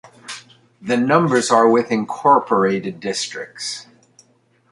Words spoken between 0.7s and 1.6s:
The numbers